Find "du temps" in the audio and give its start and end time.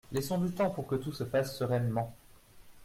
0.39-0.71